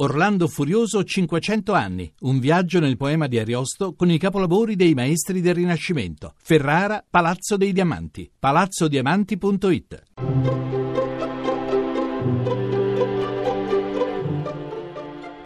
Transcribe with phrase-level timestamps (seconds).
[0.00, 5.40] Orlando Furioso 500 anni, un viaggio nel poema di Ariosto con i capolavori dei maestri
[5.40, 6.34] del Rinascimento.
[6.40, 10.02] Ferrara, Palazzo dei Diamanti, palazzodiamanti.it.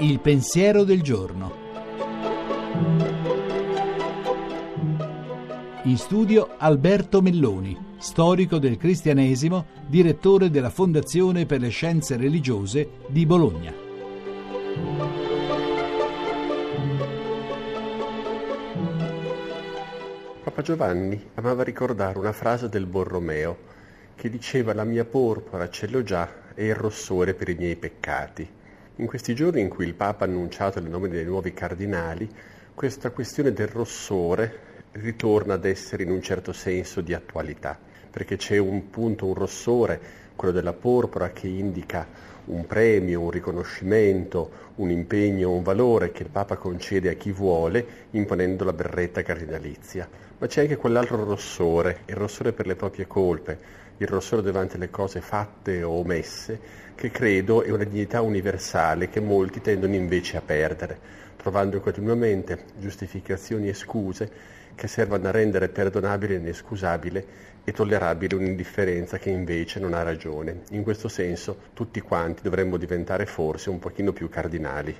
[0.00, 1.52] Il pensiero del giorno.
[5.84, 13.24] In studio Alberto Melloni, storico del cristianesimo, direttore della Fondazione per le Scienze Religiose di
[13.24, 13.91] Bologna.
[20.52, 23.56] Papa Giovanni amava ricordare una frase del Borromeo
[24.14, 28.46] che diceva la mia porpora ce l'ho già e il rossore per i miei peccati.
[28.96, 32.30] In questi giorni in cui il Papa ha annunciato le nomine dei nuovi cardinali,
[32.74, 34.58] questa questione del rossore
[34.92, 37.78] ritorna ad essere in un certo senso di attualità,
[38.10, 40.00] perché c'è un punto, un rossore,
[40.34, 42.06] quello della porpora che indica
[42.44, 47.86] un premio, un riconoscimento, un impegno, un valore che il Papa concede a chi vuole
[48.10, 50.08] imponendo la berretta cardinalizia.
[50.38, 54.90] Ma c'è anche quell'altro rossore, il rossore per le proprie colpe, il rossore davanti alle
[54.90, 56.58] cose fatte o omesse,
[56.96, 60.98] che credo è una dignità universale che molti tendono invece a perdere,
[61.42, 64.30] trovando continuamente giustificazioni e scuse
[64.76, 67.26] che servono a rendere perdonabile e inescusabile
[67.64, 70.62] e tollerabile un'indifferenza che invece non ha ragione.
[70.70, 74.96] In questo senso tutti quanti dovremmo diventare forse un pochino più cardinali.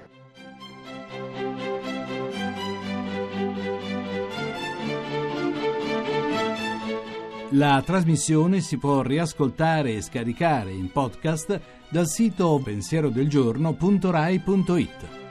[7.55, 15.22] La trasmissione si può riascoltare e scaricare in podcast dal sito pensierodelgiorno.rai.it.